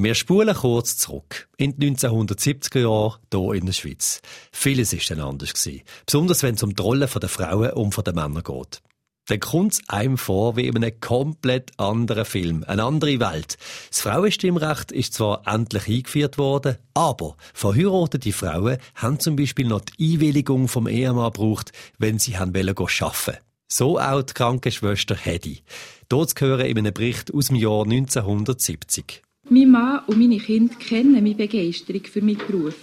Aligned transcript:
Wir 0.00 0.14
spulen 0.14 0.54
kurz 0.54 0.96
zurück. 0.96 1.48
In 1.56 1.76
die 1.76 1.90
1970er 1.90 2.78
Jahre 2.78 3.18
hier 3.34 3.54
in 3.54 3.66
der 3.66 3.72
Schweiz. 3.72 4.22
Vieles 4.52 4.92
war 4.92 5.16
dann 5.16 5.26
anders. 5.26 5.52
Gewesen. 5.52 5.82
Besonders 6.06 6.44
wenn 6.44 6.54
es 6.54 6.62
um 6.62 6.72
die 6.72 6.80
Rolle 6.80 7.08
der 7.08 7.28
Frauen 7.28 7.72
und 7.72 8.06
der 8.06 8.14
Männer 8.14 8.42
geht. 8.42 8.80
Dann 9.26 9.40
kommt 9.40 9.72
es 9.72 9.88
einem 9.88 10.16
vor 10.16 10.56
wie 10.56 10.68
in 10.68 10.76
einem 10.76 11.00
komplett 11.00 11.72
anderen 11.80 12.26
Film, 12.26 12.62
eine 12.68 12.84
andere 12.84 13.18
Welt. 13.18 13.56
Das 13.88 13.98
Frauenstimmrecht 13.98 14.92
ist 14.92 15.14
zwar 15.14 15.42
endlich 15.48 15.88
eingeführt 15.88 16.38
worden, 16.38 16.76
aber 16.94 17.36
verheiratete 17.52 18.30
Frauen 18.30 18.78
haben 18.94 19.18
zum 19.18 19.34
Beispiel 19.34 19.66
noch 19.66 19.80
die 19.80 20.14
Einwilligung 20.14 20.68
vom 20.68 20.86
Ehemann 20.86 21.32
gebraucht, 21.32 21.72
wenn 21.98 22.20
sie 22.20 22.38
haben 22.38 22.56
arbeiten. 22.56 23.38
So 23.66 23.98
auch 23.98 24.22
die 24.22 24.32
Krankenschwester 24.32 25.16
Hedy. 25.16 25.64
Dort 26.08 26.38
zu 26.38 26.46
hören 26.46 26.66
in 26.66 26.78
einem 26.78 26.94
Bericht 26.94 27.34
aus 27.34 27.48
dem 27.48 27.56
Jahr 27.56 27.82
1970. 27.82 29.22
Mein 29.50 29.70
Mann 29.70 30.00
und 30.06 30.18
meine 30.18 30.36
Kinder 30.36 30.74
kennen 30.74 31.12
meine 31.12 31.34
Begeisterung 31.34 32.04
für 32.04 32.20
meinen 32.20 32.36
Beruf 32.36 32.76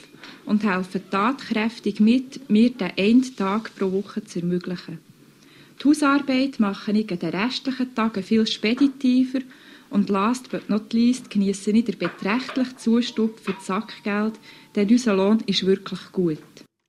und 0.45 0.63
helfen 0.63 1.01
tatkräftig 1.11 1.99
mit, 1.99 2.49
mir 2.49 2.71
den 2.71 2.91
einen 2.97 3.35
Tag 3.35 3.75
pro 3.75 3.91
Woche 3.91 4.23
zu 4.23 4.39
ermöglichen. 4.39 4.97
Die 5.79 5.87
Hausarbeit 5.87 6.59
mache 6.59 6.91
ich 6.93 7.11
an 7.11 7.19
den 7.19 7.29
restlichen 7.29 7.93
Tagen 7.93 8.23
viel 8.23 8.47
speditiver 8.47 9.41
und 9.91 10.09
last 10.09 10.49
but 10.49 10.67
not 10.67 10.91
least 10.91 11.29
genieße 11.29 11.69
ich 11.69 11.85
den 11.85 11.99
beträchtlichen 11.99 12.77
Zustub 12.79 13.39
für 13.39 13.53
das 13.53 13.67
Sackgeld, 13.67 14.33
denn 14.75 14.89
unser 14.89 15.15
Lohn 15.15 15.43
ist 15.45 15.67
wirklich 15.67 16.11
gut. 16.13 16.39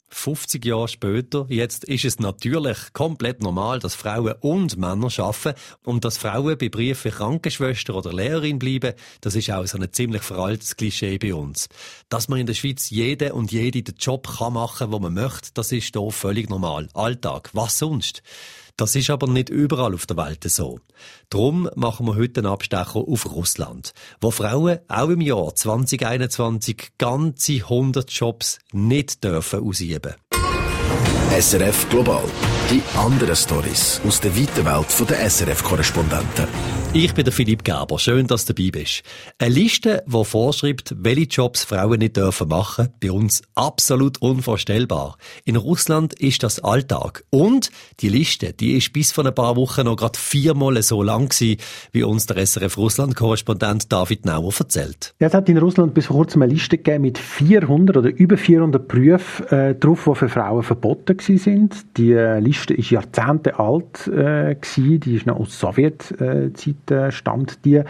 50 0.08 0.64
Jahre 0.64 0.88
später, 0.88 1.46
jetzt 1.48 1.84
ist 1.84 2.04
es 2.04 2.18
natürlich 2.18 2.92
komplett 2.92 3.42
normal, 3.42 3.80
dass 3.80 3.94
Frauen 3.94 4.34
und 4.40 4.76
Männer 4.76 5.08
arbeiten 5.18 5.58
und 5.84 6.04
dass 6.04 6.18
Frauen 6.18 6.56
bei 6.58 6.68
Briefen 6.68 7.10
Krankenschwester 7.10 7.94
oder 7.94 8.12
Lehrerin 8.12 8.58
bleiben, 8.58 8.94
das 9.20 9.34
ist 9.34 9.50
auch 9.50 9.66
so 9.66 9.78
ein 9.78 9.92
ziemlich 9.92 10.22
veraltetes 10.22 10.76
Klischee 10.76 11.18
bei 11.18 11.34
uns. 11.34 11.68
Dass 12.08 12.28
man 12.28 12.38
in 12.38 12.46
der 12.46 12.54
Schweiz 12.54 12.90
jede 12.90 13.34
und 13.34 13.50
jede 13.52 13.82
den 13.82 13.96
Job 13.96 14.28
kann 14.38 14.52
machen, 14.52 14.92
wo 14.92 14.98
man 14.98 15.14
möchte, 15.14 15.50
das 15.54 15.72
ist 15.72 15.94
hier 15.94 16.10
völlig 16.10 16.48
normal. 16.48 16.88
Alltag. 16.94 17.50
Was 17.52 17.78
sonst? 17.78 18.22
Das 18.76 18.94
ist 18.94 19.08
aber 19.08 19.26
nicht 19.26 19.48
überall 19.48 19.94
auf 19.94 20.04
der 20.04 20.18
Welt 20.18 20.44
so. 20.44 20.80
Drum 21.30 21.68
machen 21.76 22.06
wir 22.06 22.16
heute 22.16 22.40
einen 22.40 22.52
Abstecher 22.52 22.96
auf 22.96 23.34
Russland, 23.34 23.92
wo 24.20 24.30
Frauen 24.30 24.80
auch 24.88 25.08
im 25.08 25.22
Jahr 25.22 25.54
2021 25.54 26.92
ganze 26.98 27.54
100 27.54 28.10
Jobs 28.10 28.58
nicht 28.72 29.24
dürfen 29.24 29.60
ausüben. 29.60 30.14
SRF 31.38 31.88
Global. 31.88 32.24
Die 32.70 32.82
anderen 32.96 33.36
Stories 33.36 34.00
aus 34.06 34.20
der 34.20 34.36
weiten 34.36 34.64
Welt 34.64 35.10
der 35.10 35.30
SRF-Korrespondenten. 35.30 36.46
Ich 36.92 37.12
bin 37.12 37.24
der 37.24 37.32
Philipp 37.32 37.62
Gerber. 37.62 37.98
Schön, 37.98 38.26
dass 38.26 38.46
du 38.46 38.54
dabei 38.54 38.70
bist. 38.70 39.02
Eine 39.38 39.54
Liste, 39.54 40.02
die 40.06 40.24
vorschreibt, 40.24 40.94
welche 40.98 41.26
Jobs 41.26 41.64
Frauen 41.64 41.98
nicht 41.98 42.16
dürfen 42.16 42.48
machen, 42.48 42.88
bei 43.02 43.12
uns 43.12 43.42
absolut 43.54 44.22
unvorstellbar. 44.22 45.18
In 45.44 45.56
Russland 45.56 46.14
ist 46.14 46.42
das 46.42 46.64
Alltag. 46.64 47.24
Und 47.28 47.70
die 48.00 48.08
Liste, 48.08 48.54
die 48.54 48.76
ist 48.78 48.94
bis 48.94 49.12
vor 49.12 49.26
ein 49.26 49.34
paar 49.34 49.56
Wochen 49.56 49.84
noch 49.84 49.96
gerade 49.96 50.18
viermal 50.18 50.80
so 50.82 51.02
lang 51.02 51.28
gewesen, 51.28 51.60
wie 51.92 52.02
uns 52.02 52.24
der 52.24 52.46
SRF 52.46 52.78
Russland-Korrespondent 52.78 53.92
David 53.92 54.24
Nauer 54.24 54.52
erzählt. 54.58 55.14
Ja, 55.20 55.26
es 55.26 55.34
hat 55.34 55.50
in 55.50 55.58
Russland 55.58 55.92
bis 55.92 56.06
vor 56.06 56.16
kurzem 56.16 56.42
eine 56.42 56.52
Liste 56.52 56.78
gegeben 56.78 57.02
mit 57.02 57.18
400 57.18 57.96
oder 57.98 58.08
über 58.08 58.38
400 58.38 58.88
Berufen 58.88 59.46
äh, 59.48 59.74
drauf, 59.74 60.08
die 60.10 60.14
für 60.14 60.28
Frauen 60.30 60.62
verboten 60.62 61.18
sind. 61.18 61.98
Die 61.98 62.12
äh, 62.12 62.38
Liste 62.38 62.72
ist 62.72 62.90
Jahrzehnte 62.90 63.58
alt 63.58 64.06
äh, 64.06 64.54
gewesen. 64.54 65.00
Die 65.00 65.16
ist 65.16 65.26
noch 65.26 65.36
aus 65.36 65.58
Sowjetzeit 65.58 66.20
äh, 66.20 66.50
stammt 67.10 67.64
die. 67.64 67.82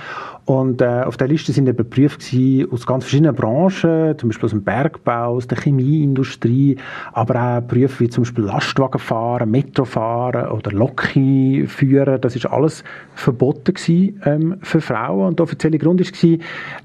Und 0.47 0.80
äh, 0.80 1.02
auf 1.05 1.16
der 1.16 1.27
Liste 1.27 1.52
sind 1.52 1.69
eben 1.69 1.91
Berufe 1.91 2.69
aus 2.70 2.86
ganz 2.86 3.02
verschiedenen 3.02 3.34
Branchen, 3.34 4.16
zum 4.16 4.28
Beispiel 4.28 4.47
aus 4.47 4.53
dem 4.53 4.62
Bergbau, 4.62 5.34
aus 5.34 5.48
der 5.48 5.58
Chemieindustrie, 5.58 6.77
aber 7.12 7.58
auch 7.58 7.62
Berufe 7.62 8.05
wie 8.05 8.08
zum 8.08 8.22
Beispiel 8.22 8.44
Lastwagenfahren, 8.44 9.50
Metrofahren 9.50 10.50
oder 10.50 10.71
Loki 10.71 11.65
führen. 11.66 12.21
Das 12.21 12.37
ist 12.37 12.47
alles 12.47 12.84
verboten 13.15 13.75
gewesen, 13.75 14.22
ähm, 14.25 14.59
für 14.62 14.81
Frauen. 14.81 15.26
Und 15.26 15.41
der 15.41 15.44
offizielle 15.44 15.78
Grund 15.78 16.00
war, 16.00 16.38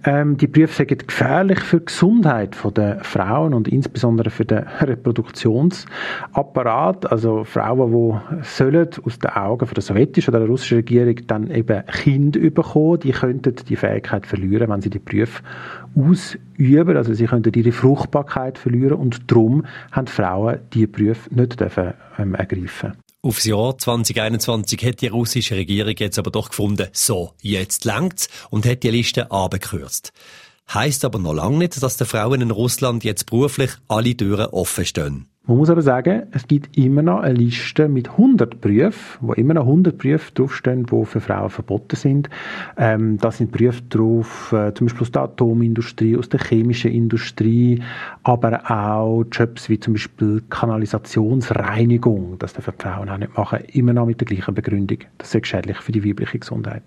ähm, 0.06 0.38
die 0.38 0.48
Berufe 0.48 0.88
sind 0.88 1.08
gefährlich 1.08 1.60
für 1.60 1.82
die 1.82 1.86
Gesundheit 1.86 2.58
der 2.76 3.04
Frauen 3.04 3.54
und 3.54 3.68
insbesondere 3.68 4.32
für 4.32 4.46
den 4.46 4.66
Reproduktionsapparat. 4.80 7.12
Also 7.12 7.44
Frauen, 7.44 7.92
die 7.92 8.16
sollen 8.42 8.90
aus 9.06 9.20
den 9.20 9.30
Augen 9.30 9.68
von 9.68 9.76
der 9.76 9.84
sowjetischen 9.84 10.34
oder 10.34 10.40
der 10.40 10.50
russischen 10.50 10.78
Regierung 10.78 11.18
dann 11.28 11.52
eben 11.52 11.86
Kinder 11.86 12.40
bekommen, 12.50 13.02
die 13.02 13.12
könnten 13.12 13.51
die 13.52 13.76
Fähigkeit 13.76 14.26
verlieren, 14.26 14.70
wenn 14.70 14.82
sie 14.82 14.90
die 14.90 15.00
Berufe 15.00 15.42
ausüben. 15.96 16.98
Also 16.98 17.14
sie 17.14 17.26
könnten 17.26 17.54
ihre 17.54 17.72
Fruchtbarkeit 17.72 18.58
verlieren 18.58 18.98
und 18.98 19.32
darum 19.32 19.66
haben 19.92 20.08
Frauen 20.08 20.60
die 20.74 20.88
Berufe 20.88 21.34
nicht 21.34 21.60
dürfen, 21.60 21.94
ähm, 22.18 22.36
ergreifen. 22.36 22.94
Aufs 23.24 23.46
Jahr 23.46 23.78
2021 23.78 24.84
hat 24.84 25.02
die 25.02 25.08
russische 25.08 25.56
Regierung 25.56 25.94
jetzt 25.96 26.18
aber 26.18 26.32
doch 26.32 26.50
gefunden, 26.50 26.88
so, 26.92 27.34
jetzt 27.42 27.86
längt's 27.86 28.30
und 28.50 28.66
hat 28.66 28.82
die 28.82 28.90
Liste 28.90 29.30
abgekürzt. 29.30 30.12
Heißt 30.74 31.06
aber 31.06 31.20
noch 31.20 31.34
lange 31.34 31.58
nicht, 31.58 31.84
dass 31.84 31.98
den 31.98 32.08
Frauen 32.08 32.42
in 32.42 32.50
Russland 32.50 33.04
jetzt 33.04 33.28
beruflich 33.28 33.72
alle 33.88 34.18
Türen 34.18 34.48
offen 34.48 34.86
stehen. 34.86 35.31
Man 35.48 35.58
muss 35.58 35.72
aber 35.72 35.82
sagen, 35.82 36.28
es 36.32 36.48
gibt 36.48 36.78
immer 36.78 37.02
noch 37.02 37.22
eine 37.22 37.34
Liste 37.34 37.90
mit 37.90 38.10
100 38.10 38.62
Berufen, 38.62 39.18
wo 39.22 39.34
immer 39.34 39.56
noch 39.56 39.64
100 39.64 39.98
Berufe 39.98 40.32
draufstehen, 40.34 40.86
die 40.86 41.06
für 41.06 41.20
Frauen 41.20 41.50
verboten 41.50 41.96
sind. 41.96 42.30
Ähm, 42.78 43.18
da 43.18 43.32
sind 43.32 43.52
Berufe 43.52 43.82
drauf, 43.90 44.54
äh, 44.54 44.72
zum 44.76 44.86
Beispiel 44.86 45.02
aus 45.02 45.12
der 45.12 45.24
Atomindustrie, 45.24 46.16
aus 46.16 46.30
der 46.30 46.42
chemischen 46.42 46.92
Industrie, 46.92 47.82
aber 48.22 48.70
auch 48.70 49.24
Jobs 49.32 49.68
wie 49.68 49.80
zum 49.80 49.94
Beispiel 49.94 50.44
Kanalisationsreinigung. 50.48 52.38
Das 52.38 52.54
dürfen 52.54 52.74
Frauen 52.78 53.10
auch 53.10 53.18
nicht 53.18 53.36
machen, 53.36 53.60
immer 53.74 53.94
noch 53.94 54.06
mit 54.06 54.22
der 54.22 54.28
gleichen 54.28 54.54
Begründung. 54.54 55.00
Das 55.18 55.34
ist 55.34 55.48
schädlich 55.48 55.78
für 55.78 55.92
die 55.92 56.08
weibliche 56.08 56.38
Gesundheit. 56.38 56.84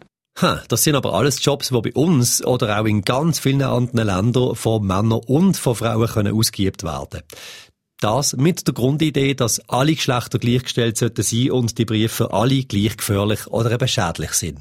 Das 0.68 0.82
sind 0.82 0.94
aber 0.94 1.14
alles 1.14 1.44
Jobs, 1.44 1.68
die 1.68 1.80
bei 1.80 1.92
uns 1.92 2.44
oder 2.44 2.80
auch 2.80 2.86
in 2.86 3.02
ganz 3.02 3.38
vielen 3.40 3.62
anderen 3.62 4.06
Ländern 4.06 4.54
von 4.54 4.86
Männern 4.86 5.20
und 5.26 5.56
von 5.56 5.74
Frauen 5.74 6.06
können 6.06 6.34
ausgeübt 6.34 6.82
werden. 6.82 7.22
Das 8.04 8.36
mit 8.36 8.66
der 8.66 8.74
Grundidee, 8.74 9.32
dass 9.32 9.66
alle 9.66 9.94
Geschlechter 9.94 10.38
gleichgestellt 10.38 10.98
sollten 10.98 11.22
sein 11.22 11.50
und 11.52 11.78
die 11.78 11.86
Briefe 11.86 12.34
alle 12.34 12.62
gleich 12.64 12.98
gefährlich 12.98 13.46
oder 13.46 13.72
eben 13.72 13.88
schädlich 13.88 14.32
sind. 14.32 14.60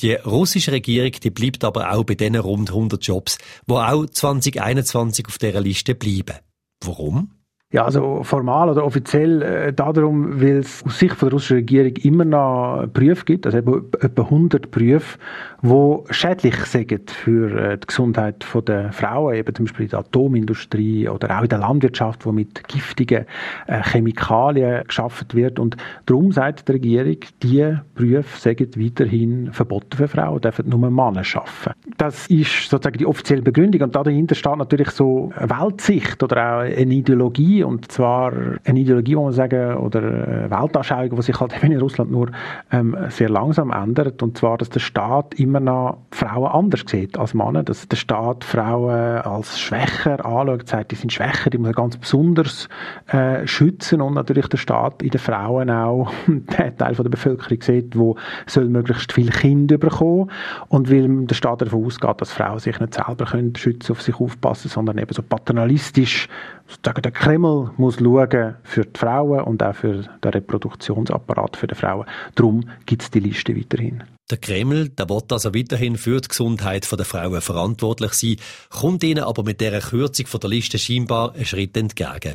Die 0.00 0.14
russische 0.14 0.72
Regierung 0.72 1.12
die 1.12 1.30
bleibt 1.30 1.62
aber 1.62 1.92
auch 1.92 2.02
bei 2.02 2.16
diesen 2.16 2.34
rund 2.34 2.70
100 2.70 3.00
Jobs, 3.06 3.38
wo 3.68 3.76
auch 3.76 4.06
2021 4.06 5.28
auf 5.28 5.38
dieser 5.38 5.60
Liste 5.60 5.94
bleiben. 5.94 6.38
Warum? 6.84 7.30
Ja, 7.70 7.84
also 7.84 8.22
formal 8.22 8.70
oder 8.70 8.82
offiziell 8.82 9.42
äh, 9.42 9.72
darum, 9.74 10.40
weil 10.40 10.60
es 10.60 10.82
aus 10.86 10.98
Sicht 10.98 11.14
von 11.16 11.28
der 11.28 11.34
russischen 11.34 11.58
Regierung 11.58 11.92
immer 11.96 12.24
noch 12.24 12.86
Berufe 12.86 13.26
gibt, 13.26 13.44
also 13.44 13.58
etwa 13.58 14.22
100 14.22 14.70
Berufe, 14.70 15.18
die 15.62 15.98
schädlich 16.08 16.54
sind 16.64 17.10
für 17.10 17.72
äh, 17.72 17.76
die 17.76 17.86
Gesundheit 17.86 18.46
der 18.66 18.90
Frauen, 18.92 19.34
eben 19.34 19.54
zum 19.54 19.66
Beispiel 19.66 19.84
in 19.84 19.90
der 19.90 19.98
Atomindustrie 19.98 21.10
oder 21.10 21.36
auch 21.36 21.42
in 21.42 21.50
der 21.50 21.58
Landwirtschaft, 21.58 22.24
wo 22.24 22.32
mit 22.32 22.66
giftigen 22.68 23.26
äh, 23.66 23.82
Chemikalien 23.82 24.84
geschaffen 24.86 25.26
wird. 25.34 25.58
Und 25.58 25.76
darum 26.06 26.32
sagt 26.32 26.68
die 26.68 26.72
Regierung, 26.72 27.18
diese 27.42 27.82
Berufe 27.94 28.38
sind 28.40 28.82
weiterhin 28.82 29.52
verboten 29.52 29.94
für 29.94 30.08
Frauen, 30.08 30.40
dürfen 30.40 30.70
nur 30.70 30.78
Männer 30.78 31.22
arbeiten. 31.34 31.78
Das 31.98 32.28
ist 32.28 32.70
sozusagen 32.70 32.96
die 32.96 33.06
offizielle 33.06 33.42
Begründung 33.42 33.82
und 33.82 33.94
dahinter 33.94 34.34
steht 34.34 34.56
natürlich 34.56 34.88
so 34.90 35.30
eine 35.36 35.50
Weltsicht 35.50 36.22
oder 36.22 36.36
auch 36.36 36.60
eine 36.60 36.94
Ideologie, 36.94 37.57
und 37.64 37.90
zwar 37.90 38.32
eine 38.64 38.78
Ideologie, 38.78 39.16
wo 39.16 39.24
man 39.24 39.32
sagen, 39.32 39.76
oder 39.76 40.00
eine 40.00 40.50
Weltanschauung, 40.50 41.16
die 41.16 41.22
sich 41.22 41.38
halt 41.40 41.56
eben 41.56 41.72
in 41.72 41.80
Russland 41.80 42.10
nur 42.10 42.30
ähm, 42.70 42.96
sehr 43.08 43.28
langsam 43.28 43.70
ändert, 43.70 44.22
und 44.22 44.36
zwar, 44.38 44.58
dass 44.58 44.70
der 44.70 44.80
Staat 44.80 45.34
immer 45.34 45.60
noch 45.60 45.98
Frauen 46.10 46.50
anders 46.50 46.84
sieht 46.86 47.18
als 47.18 47.34
Männer, 47.34 47.62
dass 47.62 47.88
der 47.88 47.96
Staat 47.96 48.44
Frauen 48.44 49.18
als 49.20 49.58
schwächer 49.58 50.24
anschaut, 50.24 50.68
sagt, 50.68 50.92
die 50.92 50.96
sind 50.96 51.12
schwächer, 51.12 51.50
die 51.50 51.58
muss 51.58 51.72
ganz 51.72 51.96
besonders 51.96 52.68
äh, 53.08 53.46
schützen 53.46 54.00
und 54.00 54.14
natürlich 54.14 54.48
der 54.48 54.58
Staat 54.58 55.02
in 55.02 55.10
den 55.10 55.20
Frauen 55.20 55.70
auch 55.70 56.10
den 56.26 56.76
Teil 56.76 56.94
von 56.94 57.04
der 57.04 57.10
Bevölkerung 57.10 57.60
sieht, 57.60 57.96
wo 57.96 58.16
soll 58.46 58.68
möglichst 58.68 59.12
viele 59.12 59.30
Kinder 59.30 59.78
bekommen 59.78 60.30
und 60.68 60.90
weil 60.90 61.26
der 61.26 61.34
Staat 61.34 61.62
davon 61.62 61.84
ausgeht, 61.84 62.20
dass 62.20 62.32
Frauen 62.32 62.58
sich 62.58 62.78
nicht 62.80 62.94
selber 62.94 63.24
können 63.24 63.54
schützen, 63.54 63.92
auf 63.92 64.02
sich 64.02 64.18
aufpassen, 64.20 64.68
sondern 64.68 64.98
eben 64.98 65.12
so 65.12 65.22
paternalistisch 65.22 66.28
sozusagen 66.68 67.02
der 67.02 67.12
Kreml 67.12 67.70
muss 67.76 67.98
schauen 67.98 68.56
für 68.62 68.84
die 68.84 68.98
Frauen 68.98 69.40
und 69.40 69.62
auch 69.62 69.74
für 69.74 70.02
den 70.02 70.30
Reproduktionsapparat 70.30 71.56
für 71.56 71.66
die 71.66 71.74
Frauen. 71.74 72.06
Darum 72.34 72.64
gibt 72.86 73.02
es 73.02 73.10
die 73.10 73.20
Liste 73.20 73.56
weiterhin. 73.56 74.04
Der 74.30 74.36
Kreml, 74.36 74.90
der 74.90 75.08
wird 75.08 75.32
also 75.32 75.54
weiterhin 75.54 75.96
für 75.96 76.20
die 76.20 76.28
Gesundheit 76.28 76.86
der 76.90 77.04
Frauen 77.06 77.40
verantwortlich 77.40 78.12
sein, 78.12 78.36
kommt 78.68 79.02
ihnen 79.02 79.24
aber 79.24 79.42
mit 79.42 79.60
dieser 79.60 79.80
Kürzung 79.80 80.26
der 80.40 80.50
Liste 80.50 80.78
scheinbar 80.78 81.34
einen 81.34 81.46
Schritt 81.46 81.74
entgegen. 81.78 82.34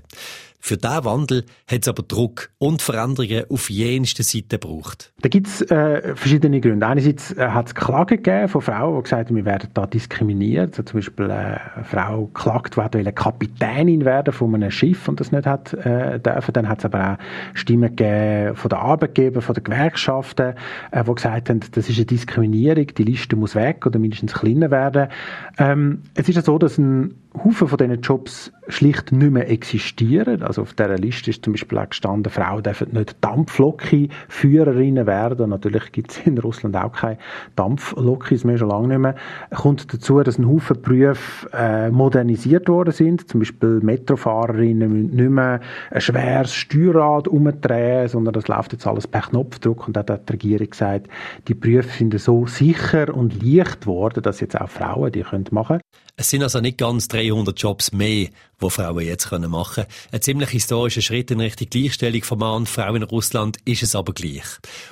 Für 0.66 0.78
diesen 0.78 1.04
Wandel 1.04 1.44
hat 1.69 1.81
es 1.81 1.90
aber 1.90 2.04
Druck 2.04 2.50
und 2.57 2.81
Veränderungen 2.81 3.44
auf 3.50 3.69
jensten 3.69 4.24
Seiten 4.24 4.48
gebraucht. 4.48 5.12
Da 5.19 5.28
gibt 5.28 5.48
es 5.48 5.62
äh, 5.63 6.16
verschiedene 6.16 6.62
Gründe. 6.62 6.88
Einerseits 6.88 7.34
äh, 7.34 7.50
hat 7.50 7.68
es 7.68 7.75
Klagen 7.75 8.24
gegeben 8.24 8.48
von 8.48 8.62
Frauen, 8.62 8.96
die 8.96 9.04
gesagt 9.04 9.28
haben, 9.28 9.36
wir 9.36 9.44
werden 9.44 9.69
da 9.74 9.86
diskriminiert. 9.86 10.74
So 10.75 10.84
zum 10.84 11.00
Beispiel 11.00 11.30
äh, 11.30 11.34
eine 11.34 11.84
Frau 11.84 12.28
klagt, 12.34 12.75
die 12.75 12.78
wollte 12.78 13.12
Kapitänin 13.12 14.06
werden 14.06 14.34
von 14.34 14.56
einem 14.56 14.72
Schiff 14.72 15.10
und 15.10 15.19
das 15.19 15.34
nicht 15.34 15.46
hat 15.46 15.74
äh, 15.74 16.22
dürfen. 16.22 16.54
Dann 16.54 16.69
hat 16.69 16.80
es 16.80 16.86
aber 16.86 17.16
auch 17.16 17.56
Stimmen 17.56 17.94
gegeben 17.94 18.56
von 18.56 18.69
den 18.69 18.80
Arbeitgebern, 18.80 19.42
von 19.42 19.56
den 19.56 19.66
Gewerkschaften, 19.66 20.54
äh, 20.92 21.04
die 21.04 21.13
gesagt 21.13 21.50
haben, 21.50 21.60
das 21.83 21.89
ist 21.89 21.97
eine 21.97 22.06
Diskriminierung, 22.06 22.88
die 22.97 23.03
Liste 23.03 23.35
muss 23.35 23.56
weg 23.56 23.85
oder 23.85 24.00
mindestens 24.00 24.33
kleiner 24.33 24.71
werden. 24.71 25.09
Ähm, 25.57 26.03
es 26.13 26.30
ist 26.30 26.35
ja 26.35 26.41
so, 26.41 26.57
dass 26.57 26.77
ein 26.77 27.15
Haufen 27.35 27.68
von 27.68 27.77
diesen 27.77 28.01
Jobs 28.01 28.51
schlicht 28.68 29.12
nicht 29.12 29.31
mehr 29.31 29.50
existieren. 29.50 30.44
Also 30.44 30.62
auf 30.62 30.74
dieser 30.74 30.97
Liste 30.97 31.31
ist 31.31 31.44
zum 31.44 31.53
Beispiel 31.53 31.77
auch 31.77 31.89
gestanden, 31.89 32.31
Frauen 32.31 32.63
dürfen 32.63 32.89
nicht 32.94 33.15
Dampflokki-Führerinnen 33.21 35.06
werden. 35.06 35.50
Natürlich 35.50 35.91
gibt 35.91 36.12
es 36.12 36.19
in 36.25 36.38
Russland 36.38 36.75
auch 36.77 36.94
keine 36.94 37.18
Dampflokis 37.56 38.44
mehr, 38.44 38.57
schon 38.57 38.69
lange 38.69 38.88
nicht 38.88 39.00
mehr. 39.00 39.15
Kommt 39.53 39.94
dazu, 39.94 40.21
dass 40.21 40.38
ein 40.38 40.47
Haufen 40.47 40.81
Berufe 40.81 41.50
äh, 41.53 41.89
modernisiert 41.89 42.69
worden 42.69 42.94
sind. 42.94 43.27
Zum 43.27 43.39
Beispiel 43.41 43.79
Metrofahrerinnen 43.81 44.91
müssen 44.91 45.15
nicht 45.15 45.29
mehr 45.29 45.59
ein 45.91 46.01
schweres 46.01 46.53
Steuerrad 46.53 47.27
umdrehen, 47.27 48.07
sondern 48.07 48.33
das 48.33 48.47
läuft 48.47 48.74
jetzt 48.74 48.88
alles 48.88 49.07
per 49.07 49.21
Knopfdruck. 49.21 49.88
Und 49.88 49.97
da 49.97 50.01
hat 50.01 50.29
die 50.29 50.33
Regierung 50.33 50.69
gesagt, 50.69 51.07
die 51.47 51.53
Berufe 51.53 51.89
sind 51.89 52.18
so 52.19 52.45
sicher 52.47 53.13
und 53.13 53.44
leicht 53.44 53.81
geworden, 53.81 54.21
dass 54.24 54.39
jetzt 54.39 54.59
auch 54.59 54.69
Frauen 54.69 55.12
die 55.12 55.21
können 55.21 55.45
machen 55.51 55.79
Es 56.15 56.29
sind 56.29 56.44
also 56.44 56.59
nicht 56.59 56.77
ganz 56.77 57.07
300 57.24 57.60
Jobs 57.60 57.92
mehr, 57.92 58.30
die 58.62 58.70
Frauen 58.70 59.06
jetzt 59.06 59.31
machen 59.31 59.75
können. 59.75 59.88
Ein 60.12 60.22
ziemlich 60.22 60.50
historischer 60.50 61.02
Schritt 61.02 61.31
in 61.31 61.40
Richtung 61.40 61.70
Gleichstellung 61.70 62.24
von 62.24 62.40
Mann 62.40 62.56
und 62.58 62.70
Frau 62.70 62.94
in 62.96 63.04
Russland 63.04 63.58
ist 63.66 63.84
es 63.84 63.96
aber 63.96 64.14
gleich. 64.14 64.44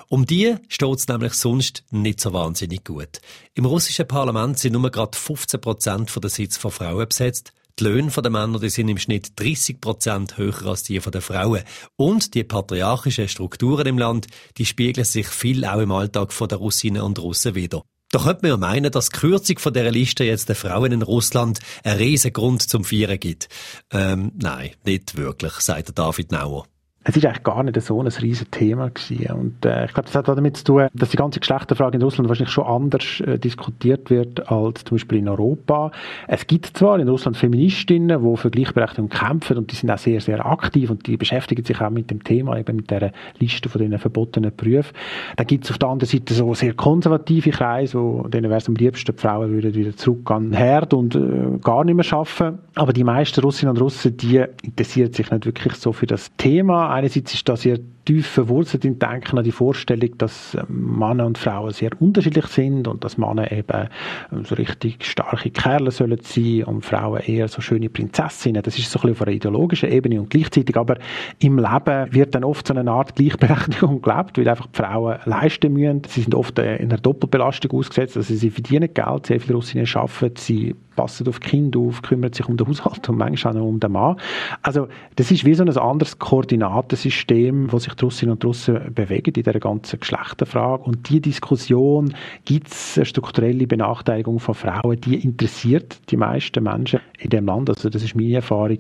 Um 0.08 0.26
die 0.26 0.56
steht 0.68 0.98
es 0.98 1.08
nämlich 1.08 1.34
sonst 1.34 1.84
nicht 1.92 2.20
so 2.20 2.34
wahnsinnig 2.34 2.86
gut. 2.86 3.20
Im 3.54 3.66
russischen 3.66 4.08
Parlament 4.08 4.60
sind 4.60 4.74
nur 4.74 4.90
gerade 4.90 5.18
15 5.18 5.60
Prozent 5.60 6.12
der 6.22 6.30
Sitze 6.30 6.60
von 6.60 6.72
Frauen 6.72 7.08
besetzt. 7.08 7.54
Die 7.80 7.86
Löhne 7.86 8.12
der 8.12 8.32
Männer 8.32 8.60
die 8.60 8.70
sind 8.70 8.90
im 8.90 8.98
Schnitt 8.98 9.40
30 9.40 9.82
Prozent 9.82 10.38
höher 10.38 10.66
als 10.66 10.84
die 10.84 11.00
der 11.00 11.22
Frauen. 11.22 11.64
Und 11.96 12.34
die 12.34 12.44
patriarchischen 12.44 13.28
Strukturen 13.28 13.88
im 13.88 13.98
Land, 13.98 14.28
die 14.58 14.66
spiegeln 14.66 15.06
sich 15.06 15.28
viel 15.28 15.66
auch 15.66 15.80
im 15.80 15.92
Alltag 15.92 16.34
der 16.38 16.58
Russinnen 16.58 17.02
und 17.02 17.20
Russen 17.20 17.56
wieder. 17.56 17.84
Da 18.12 18.20
könnte 18.20 18.42
man 18.42 18.50
ja 18.52 18.58
meinen, 18.58 18.92
dass 18.92 19.10
die 19.10 19.18
Kürzung 19.18 19.60
von 19.60 19.74
dieser 19.74 19.90
Liste 19.90 20.26
jetzt 20.26 20.50
den 20.50 20.56
Frauen 20.56 20.92
in 20.92 21.02
Russland 21.02 21.60
einen 21.84 21.98
riesen 21.98 22.34
Grund 22.34 22.62
zum 22.62 22.84
Feiern 22.84 23.18
gibt. 23.18 23.48
Ähm, 23.92 24.34
nein, 24.36 24.72
nicht 24.84 25.16
wirklich, 25.16 25.54
sagt 25.54 25.98
David 25.98 26.32
Nauer 26.32 26.66
es 27.04 27.18
ist 27.18 27.26
eigentlich 27.26 27.44
gar 27.44 27.64
nicht 27.64 27.82
so 27.82 28.00
ein 28.00 28.08
riesiges 28.08 28.52
Thema 28.52 28.90
gewesen. 28.90 29.34
Und 29.34 29.66
äh, 29.66 29.86
ich 29.86 29.94
glaube, 29.94 30.08
das 30.08 30.16
hat 30.16 30.28
damit 30.28 30.58
zu 30.58 30.64
tun, 30.64 30.88
dass 30.94 31.10
die 31.10 31.18
ganze 31.18 31.40
Geschlechterfrage 31.40 31.96
in 31.96 32.04
Russland 32.04 32.30
wahrscheinlich 32.30 32.54
schon 32.54 32.66
anders 32.66 33.22
äh, 33.22 33.40
diskutiert 33.40 34.12
wird 34.12 34.52
als 34.52 34.84
zum 34.84 34.98
Beispiel 34.98 35.18
in 35.18 35.28
Europa. 35.28 35.92
Es 36.28 36.46
gibt 36.46 36.78
zwar 36.78 37.00
in 37.00 37.10
Russland 37.10 37.38
Feministinnen, 37.38 38.24
die 38.24 38.38
für 38.38 38.52
Gleichberechtigung 38.52 39.10
kämpfen 39.10 39.58
und 39.58 39.72
die 39.72 39.76
sind 39.76 39.90
auch 39.90 39.98
sehr, 39.98 40.22
sehr 40.22 40.46
aktiv 40.46 40.92
und 40.92 41.08
die 41.08 41.18
beschäftigen 41.18 41.64
sich 41.64 41.82
auch 41.82 41.90
mit 41.90 42.12
dem 42.12 42.24
Thema, 42.24 42.58
eben 42.58 42.76
mit 42.76 42.92
der 42.92 43.12
Liste 43.40 43.68
von 43.68 43.82
den 43.82 43.98
verbotenen 43.98 44.56
Berufen. 44.56 44.92
Dann 45.38 45.48
gibt 45.48 45.66
es 45.66 45.72
auf 45.72 45.80
der 45.80 45.90
anderen 45.90 46.10
Seite 46.10 46.36
so 46.36 46.54
sehr 46.54 46.76
konservative 46.76 47.50
Kreise, 47.50 48.00
wo 48.00 48.28
denen 48.28 48.50
wäre 48.52 48.60
es 48.60 48.68
am 48.68 48.76
liebsten, 48.76 49.16
die 49.16 49.20
Frauen 49.20 49.52
würden 49.52 49.74
wieder 49.74 49.96
zurück 49.96 50.30
an 50.30 50.52
den 50.52 50.54
Herd 50.54 50.94
und 50.94 51.16
äh, 51.16 51.58
gar 51.64 51.84
nicht 51.84 51.96
mehr 51.96 52.06
arbeiten. 52.14 52.60
Aber 52.76 52.94
die 52.94 53.04
meisten 53.04 53.42
Russinnen 53.42 53.76
und 53.76 53.82
Russen, 53.82 54.16
die 54.18 54.44
interessieren 54.62 55.12
sich 55.12 55.32
nicht 55.32 55.46
wirklich 55.48 55.74
so 55.74 55.94
für 55.94 56.06
das 56.06 56.32
Thema 56.38 56.91
einerseits 56.92 57.34
ist 57.34 57.48
das 57.50 57.62
sehr 57.62 57.80
tief 58.12 58.28
verwurzelt 58.28 58.84
im 58.84 59.00
Denken 59.00 59.38
an 59.38 59.44
die 59.46 59.54
Vorstellung, 59.54 60.18
dass 60.18 60.56
ähm, 60.56 61.00
Männer 61.00 61.26
und 61.26 61.38
Frauen 61.38 61.72
sehr 61.72 61.92
unterschiedlich 62.00 62.48
sind 62.48 62.88
und 62.88 63.06
dass 63.06 63.18
Männer 63.18 63.52
eben 63.52 63.88
ähm, 64.34 64.44
so 64.44 64.56
richtig 64.56 65.06
starke 65.06 65.50
Kerle 65.50 65.92
sollen 65.92 66.20
sein 66.22 66.66
und 66.66 66.86
Frauen 66.86 67.22
eher 67.22 67.48
so 67.48 67.62
schöne 67.62 67.90
Prinzessinnen. 67.90 68.64
Das 68.64 68.78
ist 68.78 68.92
so 68.92 69.00
ein 69.00 69.02
bisschen 69.02 69.12
auf 69.12 69.22
einer 69.22 69.32
ideologischen 69.32 69.90
Ebene 69.90 70.20
und 70.20 70.30
gleichzeitig 70.30 70.76
aber 70.76 70.98
im 71.40 71.58
Leben 71.58 72.14
wird 72.14 72.36
dann 72.36 72.44
oft 72.44 72.68
so 72.68 72.74
eine 72.74 72.92
Art 72.92 73.16
Gleichberechtigung 73.16 74.02
gelebt, 74.02 74.38
weil 74.38 74.50
einfach 74.50 74.68
die 74.68 74.78
Frauen 74.78 75.20
leisten 75.26 75.72
müssen. 75.72 76.02
Sie 76.08 76.22
sind 76.22 76.36
oft 76.36 76.60
äh, 76.60 76.78
in 76.78 76.92
einer 76.92 77.00
Doppelbelastung 77.00 77.72
ausgesetzt, 77.72 78.18
also 78.18 78.34
sie 78.34 78.50
verdienen 78.50 78.94
Geld, 78.94 79.28
sehr 79.28 79.40
viele 79.40 79.56
Russinnen 79.56 79.88
arbeiten, 79.96 80.36
sie 80.36 80.76
passen 80.96 81.28
auf 81.28 81.40
die 81.40 81.50
Kinder 81.50 81.80
auf, 81.80 82.02
kümmern 82.02 82.34
sich 82.34 82.48
um 82.48 82.58
den 82.58 82.68
Haushalt 82.68 83.08
und 83.10 83.18
manchmal 83.18 83.58
auch 83.58 83.66
um 83.66 83.80
den 83.80 83.92
Mann. 83.92 84.18
Also 84.62 84.88
das 85.16 85.32
ist 85.32 85.46
wie 85.46 85.54
so 85.54 85.64
ein 85.64 85.78
anderes 85.78 86.20
Koordinatensystem, 86.20 87.72
wo 87.72 87.80
sich 87.80 87.94
Russinnen 88.02 88.34
und 88.34 88.46
Russen 88.46 88.94
bewegen 88.94 89.28
in 89.28 89.34
dieser 89.34 89.60
ganzen 89.60 90.00
Geschlechterfrage. 90.00 90.84
Und 90.84 91.10
die 91.10 91.22
Diskussion, 91.22 92.14
gibt 92.46 92.68
es 92.70 92.98
eine 92.98 93.06
strukturelle 93.06 93.68
Benachteiligung 93.68 94.40
von 94.40 94.56
Frauen, 94.56 95.00
die 95.02 95.16
interessiert 95.24 96.00
die 96.10 96.18
meisten 96.18 96.64
Menschen 96.64 97.00
in 97.20 97.30
dem 97.30 97.46
Land. 97.46 97.70
Also 97.70 97.90
das 97.90 98.04
ist 98.04 98.16
meine 98.16 98.36
Erfahrung 98.36 98.80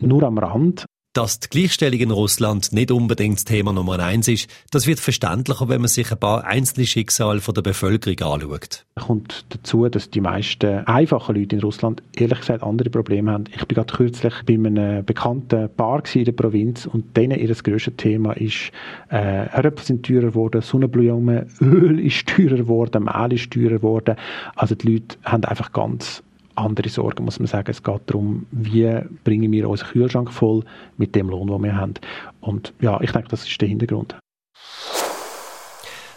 nur 0.00 0.22
am 0.22 0.38
Rand. 0.38 0.86
Dass 1.12 1.40
die 1.40 1.48
Gleichstellung 1.48 1.98
in 1.98 2.10
Russland 2.12 2.72
nicht 2.72 2.92
unbedingt 2.92 3.38
das 3.38 3.44
Thema 3.44 3.72
Nummer 3.72 3.98
eins 3.98 4.28
ist, 4.28 4.48
das 4.70 4.86
wird 4.86 5.00
verständlicher, 5.00 5.68
wenn 5.68 5.80
man 5.80 5.88
sich 5.88 6.12
ein 6.12 6.20
paar 6.20 6.44
einzelne 6.44 6.86
Schicksale 6.86 7.40
von 7.40 7.52
der 7.52 7.62
Bevölkerung 7.62 8.20
anschaut. 8.20 8.86
Es 8.94 9.02
kommt 9.02 9.44
dazu, 9.48 9.88
dass 9.88 10.10
die 10.10 10.20
meisten 10.20 10.86
einfachen 10.86 11.34
Leute 11.34 11.56
in 11.56 11.62
Russland 11.62 12.00
ehrlich 12.14 12.38
gesagt 12.38 12.62
andere 12.62 12.90
Probleme 12.90 13.32
haben. 13.32 13.44
Ich 13.52 13.66
bin 13.66 13.74
gerade 13.74 13.92
kürzlich 13.92 14.34
bei 14.46 14.54
einem 14.54 15.04
bekannten 15.04 15.68
Bar 15.76 16.04
in 16.14 16.26
der 16.26 16.32
Provinz 16.32 16.86
und 16.86 17.16
denen 17.16 17.40
ihr 17.40 17.52
grösstes 17.56 17.96
Thema 17.96 18.34
ist, 18.34 18.70
äh, 19.08 19.48
Röpfe 19.60 19.84
sind 19.84 20.06
teurer 20.06 20.28
geworden, 20.28 20.62
Sonnenblumen, 20.62 21.50
Öl 21.60 21.98
ist 21.98 22.28
teurer 22.28 22.58
geworden, 22.58 23.02
Mehl 23.02 23.32
ist 23.32 23.50
teurer 23.50 23.78
geworden. 23.78 24.14
Also 24.54 24.76
die 24.76 24.92
Leute 24.92 25.16
haben 25.24 25.44
einfach 25.44 25.72
ganz 25.72 26.22
andere 26.60 26.88
Sorgen, 26.88 27.24
muss 27.24 27.38
man 27.38 27.46
sagen. 27.46 27.70
Es 27.70 27.82
geht 27.82 28.02
darum, 28.06 28.46
wie 28.50 29.00
bringen 29.24 29.50
wir 29.52 29.68
unseren 29.68 29.90
Kühlschrank 29.90 30.32
voll 30.32 30.64
mit 30.96 31.14
dem 31.14 31.28
Lohn, 31.28 31.48
den 31.48 31.62
wir 31.62 31.76
haben. 31.76 31.94
Und 32.40 32.72
ja, 32.80 33.00
ich 33.00 33.12
denke, 33.12 33.28
das 33.28 33.46
ist 33.46 33.60
der 33.60 33.68
Hintergrund. 33.68 34.16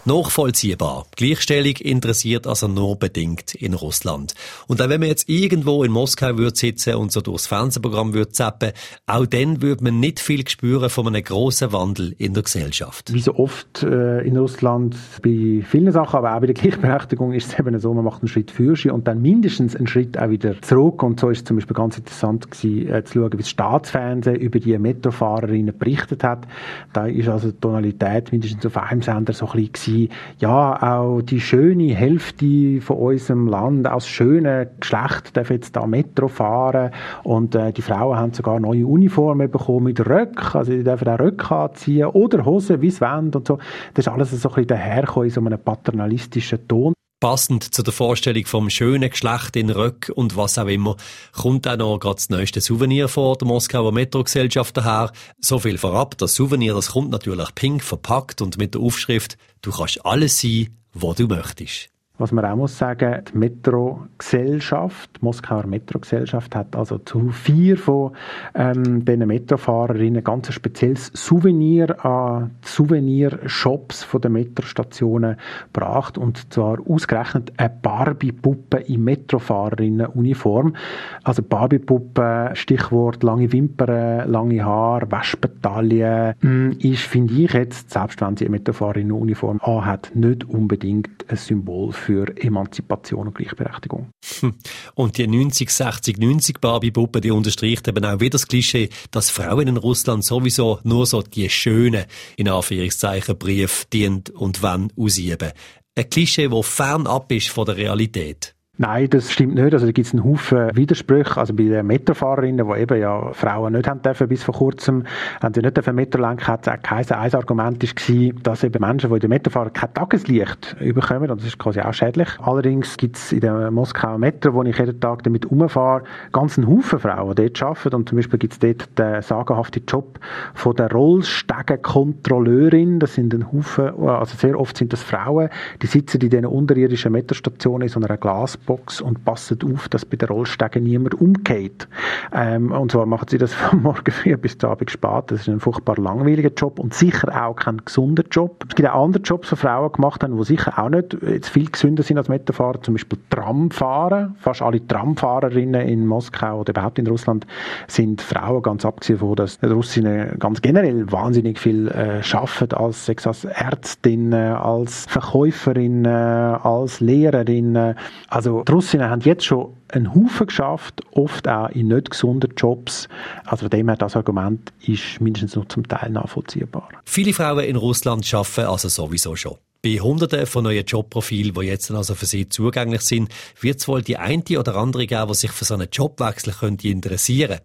Nachvollziehbar. 0.06 1.06
Gleichstellung 1.16 1.78
interessiert 1.80 2.46
also 2.46 2.68
nur 2.68 2.98
bedingt 3.00 3.56
in 3.56 3.74
Russland. 3.74 4.34
Und 4.68 4.82
auch 4.82 4.90
wenn 4.90 5.00
man 5.00 5.08
jetzt 5.08 5.30
irgendwo 5.30 5.82
in 5.86 5.94
Moskau 5.94 6.38
würde 6.38 6.58
sitzen 6.58 6.96
und 6.96 7.14
so 7.14 7.22
durchs 7.22 7.48
Fernsehprogramm 7.48 8.14
würde 8.14 8.34
zappen, 8.34 8.72
auch 9.08 9.26
dann 9.26 9.62
würde 9.62 9.86
man 9.86 10.02
nicht 10.02 10.20
viel 10.20 10.46
spüren 10.46 10.90
von 10.90 11.08
einem 11.08 11.24
grossen 11.24 11.72
Wandel 11.72 12.16
in 12.18 12.34
der 12.34 12.44
Gesellschaft. 12.44 13.14
Wie 13.14 13.22
so 13.22 13.36
oft 13.36 13.84
äh, 13.84 14.20
in 14.28 14.36
Russland 14.36 14.98
bei 15.22 15.64
vielen 15.66 15.94
Sachen, 15.94 16.18
aber 16.18 16.36
auch 16.36 16.42
bei 16.42 16.48
der 16.48 16.56
Gleichberechtigung 16.62 17.32
ist 17.32 17.54
es 17.54 17.60
eben 17.60 17.80
so, 17.80 17.94
man 17.94 18.04
macht 18.04 18.24
einen 18.24 18.28
Schritt 18.28 18.52
für 18.52 18.76
sich 18.76 18.92
und 18.92 19.08
dann 19.08 19.22
mindestens 19.22 19.74
einen 19.74 19.88
Schritt 19.88 20.18
auch 20.18 20.30
wieder 20.30 20.62
zurück. 20.62 21.02
Und 21.02 21.22
so 21.22 21.30
ist 21.30 21.38
es 21.38 21.44
zum 21.46 21.56
Beispiel 21.56 21.76
ganz 21.76 21.98
interessant 21.98 22.52
gewesen, 22.52 22.92
äh, 22.92 23.06
zu 23.06 23.20
schauen, 23.20 23.32
wie 23.32 23.38
das 23.38 23.50
Staatsfernsehen 23.50 24.36
über 24.36 24.60
die 24.60 24.78
Metrofahrerinnen 24.78 25.78
berichtet 25.78 26.26
hat. 26.26 26.46
Da 26.92 27.08
ist 27.08 27.30
also 27.30 27.52
die 27.52 27.60
Tonalität 27.62 28.34
mindestens 28.34 28.66
auf 28.66 28.76
einem 28.76 29.02
Sender 29.02 29.32
so 29.32 29.48
ein 29.48 29.70
bisschen 29.70 29.93
gewesen, 29.94 30.12
ja, 30.40 30.82
auch 30.82 31.22
die 31.22 31.40
schöne 31.40 31.94
Hälfte 31.94 32.82
von 32.82 32.98
unserem 32.98 33.48
Land 33.48 33.88
aus 33.88 34.08
schönen 34.08 34.68
Geschlecht 34.80 35.36
darf 35.38 35.50
jetzt 35.50 35.76
da 35.76 35.86
Metro 35.86 36.28
fahren. 36.28 36.92
Und 37.24 37.56
äh, 37.56 37.72
die 37.72 37.82
Frauen 37.82 38.18
haben 38.18 38.34
sogar 38.34 38.60
neue 38.60 38.86
Uniformen 38.86 39.50
bekommen 39.50 39.86
mit 39.86 40.00
Röcken, 40.08 40.58
also 40.58 40.72
die 40.72 40.84
dürfen 40.84 41.08
auch 41.08 41.20
Röcke 41.20 41.56
anziehen 41.56 42.08
oder 42.08 42.46
Hosen, 42.46 42.82
wie 42.82 42.88
es 42.88 43.02
wollen 43.02 43.34
und 43.34 43.48
so. 43.48 43.58
Das 43.94 44.08
ist 44.08 44.12
alles 44.12 44.32
so 44.32 44.50
ein 44.50 44.56
bisschen 44.56 44.68
dahergekommen 44.68 45.30
in 45.30 45.34
so 45.34 45.42
einem 45.42 45.60
paternalistischen 45.60 46.68
Ton 46.68 46.94
passend 47.24 47.74
zu 47.74 47.84
der 47.84 47.94
Vorstellung 47.94 48.46
vom 48.48 48.70
schönen 48.70 49.10
Geschlecht 49.10 49.56
in 49.56 49.70
Röck 49.70 50.12
und 50.14 50.36
was 50.36 50.58
auch 50.58 50.68
immer, 50.68 50.98
kommt 51.32 51.66
auch 51.66 51.78
noch 51.78 51.98
gerade 51.98 52.16
das 52.16 52.30
neueste 52.30 52.60
Souvenir 52.60 53.08
vor 53.08 53.38
der 53.38 53.48
Moskauer 53.48 53.94
Metrogesellschaft 53.94 54.76
daher. 54.76 55.10
So 55.40 55.58
viel 55.58 55.78
vorab, 55.78 56.18
das 56.18 56.36
Souvenir, 56.36 56.74
das 56.74 56.92
kommt 56.92 57.12
natürlich 57.12 57.56
pink 57.56 57.82
verpackt 57.82 58.42
und 58.42 58.58
mit 58.58 58.74
der 58.74 58.82
Aufschrift 58.82 59.38
Du 59.62 59.72
kannst 59.72 60.06
alles 60.06 60.42
sein, 60.42 60.78
was 60.94 61.16
du 61.16 61.28
möchtest. 61.28 61.93
Was 62.20 62.32
man 62.32 62.46
auch 62.46 62.56
muss 62.56 62.78
sagen, 62.78 63.24
die 63.28 63.36
Metrogesellschaft, 63.36 65.10
die 65.18 65.26
Moskauer 65.26 65.66
Metrogesellschaft 65.66 66.56
hat 66.56 66.76
also 66.76 67.00
zu 67.00 67.30
vier 67.30 67.76
von 67.76 68.12
ähm, 68.54 69.04
diesen 69.04 69.26
Metrofahrerinnen 69.26 70.18
ein 70.18 70.24
ganz 70.24 70.54
spezielles 70.54 71.12
Souvenir 71.16 72.06
an 72.06 72.52
Souvenirshops 72.64 74.04
von 74.04 74.22
den 74.22 74.34
Metrostationen 74.34 75.38
gebracht 75.74 76.20
und 76.20 76.54
zwar 76.54 76.78
ausgerechnet 76.88 77.52
eine 77.58 77.72
Barbie-Puppe 77.82 78.78
in 78.82 79.04
Metrofahrerinnen-Uniform. 79.06 80.76
Also 81.24 81.42
Barbie-Puppe, 81.42 82.52
Stichwort 82.54 83.24
lange 83.24 83.52
Wimpern, 83.52 84.30
lange 84.30 84.64
Haare, 84.64 85.12
Waschbetaille, 85.12 86.36
hm, 86.42 86.78
ist, 86.78 87.02
finde 87.02 87.34
ich 87.34 87.54
jetzt, 87.54 87.90
selbst 87.90 88.22
wenn 88.22 88.38
sie 88.38 88.46
eine 88.46 88.52
Metrofahrerinnen-Uniform 88.52 89.60
anhat, 89.64 90.12
nicht 90.14 90.48
unbedingt 90.48 91.26
ein 91.28 91.38
Symbol 91.38 91.92
für 91.92 92.03
Emanzipation 92.10 93.28
und 93.28 93.36
Gleichberechtigung. 93.36 94.10
Und 94.96 95.18
die 95.18 95.28
90, 95.28 95.70
60, 95.70 96.18
90 96.18 96.60
Barbie-Puppe, 96.60 97.22
die 97.22 97.32
unterstreicht 97.32 97.88
eben 97.88 98.06
auch 98.06 98.20
wieder 98.20 98.32
das 98.32 98.48
Klischee, 98.48 98.90
dass 99.12 99.30
Frauen 99.30 99.68
in 99.68 99.78
Russland 99.78 100.24
sowieso 100.24 100.80
nur 100.84 101.06
so 101.06 101.22
die 101.22 101.50
schönen, 101.50 102.06
in 102.38 102.50
Anführungszeichen, 102.50 103.38
Brief 103.38 103.86
dienen 103.86 104.24
und 104.34 104.62
wann 104.62 104.92
ausüben. 104.98 105.52
Ein 105.96 106.10
Klischee, 106.10 106.48
das 106.48 106.66
fernab 106.66 107.32
ist 107.32 107.50
von 107.50 107.66
der 107.66 107.78
Realität. 107.78 108.56
Nein, 108.80 109.08
das 109.08 109.32
stimmt 109.32 109.54
nicht. 109.54 109.72
Also 109.72 109.86
da 109.86 109.92
gibt 109.92 110.08
es 110.08 110.16
einen 110.16 110.24
Haufen 110.24 110.76
Widersprüche. 110.76 111.40
Also 111.40 111.54
bei 111.54 111.66
den 111.66 111.86
Metrofahrerinnen, 111.86 112.68
die 112.68 112.82
eben 112.82 113.00
ja 113.00 113.32
Frauen 113.32 113.74
nicht 113.74 113.88
haben 113.88 114.02
dürfen, 114.02 114.28
bis 114.28 114.44
vor 114.44 114.56
kurzem, 114.56 115.04
haben 115.44 115.54
sie 115.54 115.62
nicht 115.62 115.78
dürfen 115.78 115.94
Metro 115.94 116.20
lenken, 116.20 116.48
hat 116.48 116.66
es 116.66 116.74
auch 116.74 116.82
geheißen, 116.82 117.16
ein 117.16 117.32
Argument 117.36 117.84
war, 117.84 118.34
dass 118.42 118.64
eben 118.64 118.82
Menschen, 118.82 119.12
die 119.12 119.14
in 119.14 119.20
der 119.20 119.30
Metro 119.30 119.52
fahren, 119.52 119.72
kein 119.74 119.94
Tageslicht 119.94 120.76
bekommen. 120.80 121.30
Und 121.30 121.40
das 121.40 121.50
ist 121.50 121.60
quasi 121.60 121.82
auch 121.82 121.94
schädlich. 121.94 122.28
Allerdings 122.42 122.98
gibt 122.98 123.18
es 123.18 123.32
in 123.32 123.42
der 123.42 123.70
Moskauer 123.70 124.18
Metro, 124.18 124.56
wo 124.56 124.64
ich 124.64 124.76
jeden 124.76 125.00
Tag 125.00 125.22
damit 125.22 125.46
umfahre, 125.46 126.02
ganz 126.32 126.58
einen 126.58 126.68
Haufen 126.68 126.98
Frauen, 126.98 127.36
die 127.36 127.44
dort 127.44 127.62
arbeiten. 127.62 127.94
Und 127.94 128.10
zum 128.10 128.16
Beispiel 128.16 128.40
gibt 128.40 128.54
es 128.54 128.60
dort 128.60 128.98
den 128.98 129.22
sagenhaften 129.22 129.84
Job 129.88 130.18
von 130.56 130.76
der 130.76 130.92
Rollstegenkontrolleurin. 130.92 132.98
Das 132.98 133.14
sind 133.14 133.36
ein 133.36 133.52
Haufen, 133.52 133.92
also 134.08 134.36
sehr 134.36 134.60
oft 134.60 134.76
sind 134.76 134.94
das 134.94 135.04
Frauen, 135.04 135.50
die 135.84 135.86
sitzen 135.86 136.20
in 136.22 136.32
diesen 136.32 136.48
unterirdischen 136.48 137.12
Metrostationen 137.12 137.84
in 137.84 137.90
so 137.90 138.00
einer 138.00 138.18
Glas 138.18 138.58
Box 138.66 139.02
und 139.02 139.26
passen 139.26 139.60
auf, 139.74 139.90
dass 139.90 140.06
bei 140.06 140.18
den 140.18 140.30
Rollstegen 140.30 140.84
niemand 140.84 141.16
umgeht. 141.16 141.88
Ähm, 142.34 142.72
und 142.72 142.92
zwar 142.92 143.06
machen 143.06 143.28
sie 143.30 143.38
das 143.38 143.54
von 143.54 143.82
morgen 143.82 144.12
früh 144.12 144.36
bis 144.38 144.58
zum 144.58 144.70
Abend 144.70 144.92
spät. 144.92 145.24
Das 145.28 145.42
ist 145.42 145.50
ein 145.50 145.60
furchtbar 145.60 145.98
langweiliger 145.98 146.52
Job 146.52 146.80
und 146.80 146.94
sicher 146.94 147.46
auch 147.46 147.56
kein 147.56 147.78
gesunder 147.84 148.24
Job. 148.30 148.66
Es 148.70 148.76
gibt 148.76 148.90
auch 148.90 149.04
andere 149.04 149.24
Jobs, 149.24 149.50
die 149.50 149.56
Frauen 149.56 149.92
gemacht 149.92 150.24
haben, 150.24 150.38
die 150.38 150.44
sicher 150.44 150.78
auch 150.78 150.90
nicht 150.90 151.18
jetzt 151.22 151.50
viel 151.50 151.70
gesünder 151.70 152.04
sind 152.04 152.18
als 152.18 152.30
Metrofahren. 152.30 152.84
Zum 152.84 152.96
Beispiel 152.96 153.20
Tramfahren. 153.30 154.36
Fast 154.40 154.62
alle 154.62 154.86
Tramfahrerinnen 154.86 155.82
in 155.88 156.06
Moskau 156.06 156.60
oder 156.60 156.72
überhaupt 156.72 157.00
in 157.00 157.08
Russland 157.08 157.48
sind 157.88 158.22
Frauen, 158.22 158.62
ganz 158.62 158.86
abgesehen 158.86 159.20
davon, 159.20 159.36
dass 159.36 159.60
Russinnen 159.64 160.38
ganz 160.40 160.62
generell 160.62 161.12
wahnsinnig 161.12 161.60
viel 161.60 161.88
äh, 161.88 162.22
arbeiten, 162.34 162.76
als, 162.76 163.10
als 163.26 163.46
Ärztin, 163.46 164.34
als 164.34 165.06
Verkäuferin, 165.08 166.06
als 166.06 167.00
Lehrerin. 167.00 167.96
Also 168.28 168.53
also 168.54 168.64
die 168.64 168.72
Russinnen 168.72 169.10
haben 169.10 169.22
jetzt 169.22 169.46
schon 169.46 169.74
einen 169.88 170.14
Haufen 170.14 170.48
geschafft, 170.48 171.02
oft 171.12 171.48
auch 171.48 171.70
in 171.70 171.88
nicht 171.88 172.12
gesunden 172.12 172.54
Jobs. 172.56 173.08
Also 173.46 173.62
von 173.62 173.70
dem 173.70 173.88
her, 173.88 173.98
das 173.98 174.16
Argument 174.16 174.72
ist 174.86 175.20
mindestens 175.20 175.56
noch 175.56 175.68
zum 175.68 175.88
Teil 175.88 176.12
nachvollziehbar. 176.12 176.90
Viele 177.06 177.34
Frauen 177.34 177.66
in 177.66 177.76
Russland 177.76 178.32
arbeiten 178.34 178.70
also 178.70 178.90
sowieso 178.90 179.36
schon. 179.36 179.58
Bei 179.82 180.00
Hunderten 180.00 180.46
von 180.46 180.64
neuen 180.64 180.86
Jobprofilen, 180.86 181.54
die 181.54 181.66
jetzt 181.66 181.92
also 181.92 182.16
für 182.16 182.26
sie 182.26 182.48
zugänglich 182.48 183.02
sind, 183.02 183.30
wird 183.60 183.80
es 183.80 183.88
wohl 183.90 184.02
die 184.02 184.16
eine 184.16 184.42
oder 184.58 184.76
andere 184.78 185.06
geben, 185.08 185.28
die 185.28 185.34
sich 185.34 185.52
für 185.52 185.66
so 185.66 185.74
einen 185.74 185.90
Jobwechsel 185.92 186.54
könnte 186.54 186.88
interessieren 186.88 187.60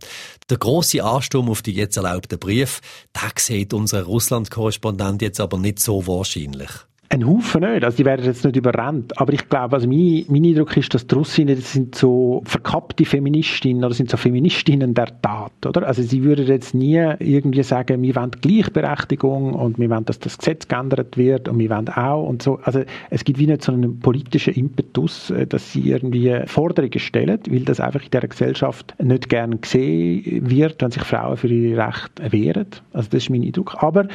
Der 0.50 0.56
große 0.56 1.04
Ansturm 1.04 1.48
auf 1.48 1.62
die 1.62 1.74
jetzt 1.74 1.96
erlaubten 1.96 2.40
Briefe, 2.40 2.80
der 3.14 3.30
sieht 3.36 3.72
unser 3.72 4.02
Russland-Korrespondent 4.02 5.22
jetzt 5.22 5.40
aber 5.40 5.58
nicht 5.58 5.78
so 5.78 6.08
wahrscheinlich. 6.08 6.70
Ein 7.10 7.26
Haufen 7.26 7.62
nicht, 7.62 7.84
also 7.84 7.96
die 7.96 8.04
werden 8.04 8.26
jetzt 8.26 8.44
nicht 8.44 8.56
überrannt, 8.56 9.18
aber 9.18 9.32
ich 9.32 9.48
glaube, 9.48 9.76
also 9.76 9.88
mein, 9.88 10.26
mein 10.28 10.44
Eindruck 10.44 10.76
ist, 10.76 10.92
dass 10.92 11.06
die 11.06 11.14
Russinnen 11.14 11.56
das 11.56 11.72
sind 11.72 11.94
so 11.94 12.42
verkappte 12.44 13.06
Feministinnen 13.06 13.82
oder 13.82 13.94
sind 13.94 14.10
so 14.10 14.18
Feministinnen 14.18 14.92
der 14.92 15.18
Tat, 15.22 15.52
oder? 15.64 15.86
Also 15.86 16.02
sie 16.02 16.22
würden 16.22 16.46
jetzt 16.46 16.74
nie 16.74 17.02
irgendwie 17.18 17.62
sagen, 17.62 18.02
wir 18.02 18.14
wollen 18.14 18.32
Gleichberechtigung 18.32 19.54
und 19.54 19.78
wir 19.78 19.88
wollen, 19.88 20.04
dass 20.04 20.18
das 20.18 20.36
Gesetz 20.36 20.68
geändert 20.68 21.16
wird 21.16 21.48
und 21.48 21.58
wir 21.58 21.70
wollen 21.70 21.88
auch 21.88 22.28
und 22.28 22.42
so. 22.42 22.58
Also 22.64 22.82
es 23.08 23.24
gibt 23.24 23.38
wie 23.38 23.46
nicht 23.46 23.62
so 23.62 23.72
einen 23.72 24.00
politischen 24.00 24.52
Impetus, 24.52 25.30
äh, 25.30 25.46
dass 25.46 25.72
sie 25.72 25.88
irgendwie 25.88 26.42
Forderungen 26.44 26.98
stellen, 26.98 27.40
weil 27.48 27.60
das 27.60 27.80
einfach 27.80 28.02
in 28.02 28.10
dieser 28.10 28.28
Gesellschaft 28.28 28.94
nicht 29.02 29.30
gern 29.30 29.58
gesehen 29.62 30.50
wird, 30.50 30.82
wenn 30.82 30.90
sich 30.90 31.04
Frauen 31.04 31.38
für 31.38 31.48
ihre 31.48 31.86
Rechte 31.86 32.30
wehren. 32.32 32.66
Also 32.92 33.08
das 33.10 33.22
ist 33.22 33.30
mein 33.30 33.44
Eindruck. 33.44 33.82
Aber 33.82 34.08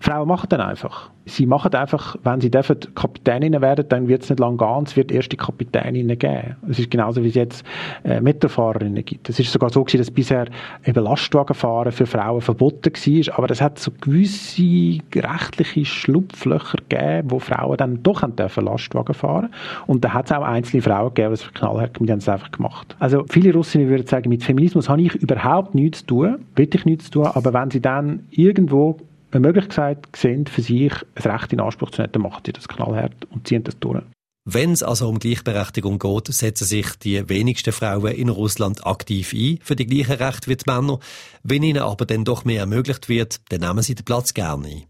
Frauen 0.00 0.28
machen 0.28 0.48
dann 0.48 0.60
einfach 0.60 1.10
sie 1.30 1.46
machen 1.46 1.74
einfach, 1.74 2.16
wenn 2.22 2.40
sie 2.40 2.50
dürfen 2.50 2.76
Kapitäninnen 2.94 3.60
werden, 3.60 3.86
dann 3.88 4.08
wird 4.08 4.22
es 4.22 4.30
nicht 4.30 4.40
lange 4.40 4.56
gehen, 4.56 4.84
es 4.84 4.96
wird 4.96 5.12
erste 5.12 5.36
Kapitäninnen 5.36 6.18
geben. 6.18 6.56
Es 6.68 6.78
ist 6.78 6.90
genauso, 6.90 7.22
wie 7.22 7.28
es 7.28 7.34
jetzt 7.34 7.64
äh, 8.04 8.20
Metrofahrerinnen 8.20 9.04
gibt. 9.04 9.28
Es 9.28 9.38
ist 9.38 9.52
sogar 9.52 9.70
so 9.70 9.84
gewesen, 9.84 9.98
dass 9.98 10.10
bisher 10.10 10.46
eben 10.84 11.04
Lastwagenfahren 11.04 11.92
für 11.92 12.06
Frauen 12.06 12.40
verboten 12.40 12.92
war, 12.92 13.38
aber 13.38 13.50
es 13.50 13.60
hat 13.60 13.78
so 13.78 13.90
gewisse 14.00 14.98
rechtliche 15.14 15.84
Schlupflöcher 15.84 16.78
gegeben, 16.88 17.30
wo 17.30 17.38
Frauen 17.38 17.76
dann 17.76 18.02
doch 18.02 18.22
haben 18.22 18.36
dürfen 18.36 18.64
Lastwagen 18.64 19.14
fahren 19.14 19.50
und 19.86 20.04
da 20.04 20.12
hat 20.12 20.26
es 20.26 20.32
auch 20.32 20.42
einzelne 20.42 20.82
Frauen 20.82 21.14
gegeben, 21.14 21.34
die 21.34 21.42
es 21.42 21.54
knallhart 21.54 21.98
die 22.00 22.10
haben 22.10 22.18
es 22.18 22.28
einfach 22.28 22.50
gemacht. 22.50 22.96
Also 22.98 23.24
viele 23.28 23.52
Russinnen 23.52 23.88
würden 23.88 24.06
sagen, 24.06 24.28
mit 24.28 24.42
Feminismus 24.42 24.88
habe 24.88 25.02
ich 25.02 25.14
überhaupt 25.16 25.74
nichts 25.74 26.00
zu 26.00 26.06
tun, 26.06 26.38
will 26.56 26.68
ich 26.72 26.84
nichts 26.84 27.06
zu 27.06 27.22
tun, 27.22 27.26
aber 27.26 27.52
wenn 27.52 27.70
sie 27.70 27.80
dann 27.80 28.24
irgendwo 28.30 28.96
eine 29.32 29.46
Möglichkeit 29.46 30.08
sehen, 30.14 30.46
für 30.46 30.62
sich 30.62 30.92
ein 30.92 31.22
Recht 31.22 31.52
in 31.52 31.60
Anspruch 31.60 31.90
zu 31.90 32.02
nehmen, 32.02 32.12
dann 32.12 32.22
machen 32.22 32.42
sie 32.44 32.52
das 32.52 32.68
knallhart 32.68 33.26
und 33.30 33.46
ziehen 33.46 33.64
das 33.64 33.78
durch. 33.78 34.02
Wenn 34.44 34.72
es 34.72 34.82
also 34.82 35.08
um 35.08 35.18
Gleichberechtigung 35.18 35.98
geht, 35.98 36.28
setzen 36.28 36.64
sich 36.64 36.96
die 36.96 37.28
wenigsten 37.28 37.72
Frauen 37.72 38.12
in 38.14 38.30
Russland 38.30 38.86
aktiv 38.86 39.32
ein 39.34 39.58
für 39.62 39.76
die 39.76 39.86
gleichen 39.86 40.16
Rechte 40.16 40.48
wie 40.48 40.56
die 40.56 40.64
Männer. 40.66 40.98
Wenn 41.42 41.62
ihnen 41.62 41.82
aber 41.82 42.06
dann 42.06 42.24
doch 42.24 42.44
mehr 42.44 42.60
ermöglicht 42.60 43.08
wird, 43.08 43.40
dann 43.50 43.60
nehmen 43.60 43.82
sie 43.82 43.94
den 43.94 44.04
Platz 44.04 44.34
gerne 44.34 44.66
ein. 44.66 44.82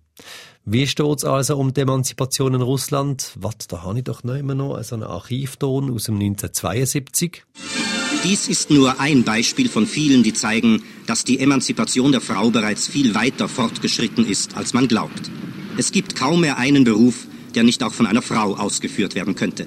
Wie 0.64 0.87
steht 0.87 1.18
es 1.18 1.25
also 1.25 1.56
um 1.56 1.75
die 1.75 1.80
Emanzipation 1.80 2.54
in 2.54 2.62
Russland? 2.62 3.32
Was, 3.37 3.56
da 3.66 3.82
habe 3.82 3.99
ich 3.99 4.04
doch 4.04 4.23
noch 4.23 4.35
immer 4.35 4.54
noch 4.54 4.80
so 4.82 4.94
einen 4.94 5.04
Archivton 5.04 5.90
aus 5.90 6.04
dem 6.04 6.14
1972. 6.14 7.44
Dies 8.23 8.49
ist 8.49 8.71
nur 8.71 9.00
ein 9.00 9.25
Beispiel 9.25 9.71
von 9.71 9.87
vielen, 9.87 10.23
die 10.23 10.35
zeigen, 10.35 10.83
dass 11.07 11.25
die 11.25 11.41
Emanzipation 11.41 12.12
der 12.12 12.21
Frau 12.21 12.50
bereits 12.50 12.87
viel 12.87 13.15
weiter 13.15 13.49
fortgeschritten 13.49 14.27
ist, 14.27 14.57
als 14.59 14.75
man 14.75 14.89
glaubt. 14.89 15.31
Es 15.79 15.91
gibt 15.91 16.17
kaum 16.17 16.43
mehr 16.43 16.59
einen 16.59 16.85
Beruf, 16.85 17.27
der 17.55 17.62
nicht 17.62 17.83
auch 17.83 17.95
von 17.95 18.07
einer 18.07 18.21
Frau 18.21 18.57
ausgeführt 18.57 19.15
werden 19.15 19.35
könnte. 19.35 19.67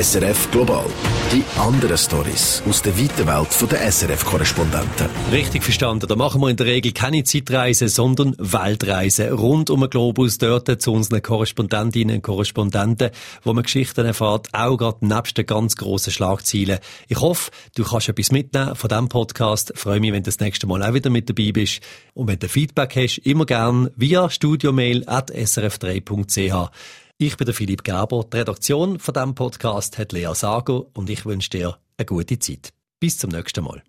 SRF 0.00 0.50
Global. 0.50 0.86
Die 1.32 1.42
anderen 1.58 1.98
Stories 1.98 2.62
aus 2.68 2.82
der 2.82 2.96
weiten 2.96 3.26
Welt 3.26 3.72
der 3.72 3.90
SRF-Korrespondenten. 3.90 5.08
Richtig 5.32 5.64
verstanden. 5.64 6.06
Da 6.06 6.14
machen 6.14 6.40
wir 6.40 6.50
in 6.50 6.56
der 6.56 6.66
Regel 6.66 6.92
keine 6.92 7.24
Zeitreise, 7.24 7.88
sondern 7.88 8.36
Weltreise 8.38 9.32
rund 9.32 9.68
um 9.70 9.80
den 9.80 9.90
Globus 9.90 10.38
dort 10.38 10.80
zu 10.80 10.92
unseren 10.92 11.20
Korrespondentinnen 11.22 12.16
und 12.16 12.22
Korrespondenten, 12.22 13.10
wo 13.42 13.52
man 13.54 13.64
Geschichten 13.64 14.06
erfahrt, 14.06 14.50
auch 14.52 14.76
gerade 14.76 15.04
nebst 15.04 15.36
den 15.36 15.46
ganz 15.46 15.74
grossen 15.74 16.12
Schlagzeilen. 16.12 16.78
Ich 17.08 17.20
hoffe, 17.20 17.50
du 17.74 17.82
kannst 17.82 18.08
etwas 18.08 18.30
mitnehmen 18.30 18.76
von 18.76 18.88
diesem 18.88 19.08
Podcast. 19.08 19.72
Ich 19.74 19.80
freue 19.80 19.98
mich, 19.98 20.12
wenn 20.12 20.22
du 20.22 20.28
das 20.28 20.38
nächste 20.38 20.68
Mal 20.68 20.84
auch 20.84 20.94
wieder 20.94 21.10
mit 21.10 21.28
dabei 21.28 21.50
bist. 21.50 21.80
Und 22.14 22.28
wenn 22.28 22.38
du 22.38 22.48
Feedback 22.48 22.94
hast, 22.94 23.18
immer 23.18 23.46
gern 23.46 23.90
via 23.96 24.30
studiomail 24.30 25.02
at 25.08 25.32
srf3.ch. 25.32 26.70
Ich 27.18 27.38
bin 27.38 27.46
der 27.46 27.54
Philipp 27.54 27.82
Gerber. 27.82 28.26
Die 28.30 28.36
Redaktion 28.36 28.98
von 28.98 29.14
diesem 29.14 29.34
Podcast 29.34 29.96
hat 29.96 30.12
Lea 30.12 30.34
Sago 30.34 30.90
und 30.92 31.08
ich 31.08 31.24
wünsche 31.24 31.48
dir 31.48 31.78
eine 31.96 32.04
gute 32.04 32.38
Zeit. 32.38 32.74
Bis 33.00 33.16
zum 33.16 33.30
nächsten 33.30 33.64
Mal. 33.64 33.82